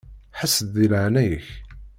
[0.39, 1.47] Ḥess-d di leɛnaya-k.